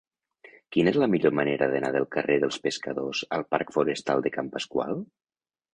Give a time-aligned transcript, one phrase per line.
[0.75, 4.53] Quina és la millor manera d'anar del carrer dels Pescadors al parc Forestal de Can
[4.57, 5.03] Pasqual?